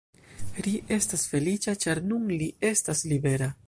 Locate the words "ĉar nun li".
1.87-2.53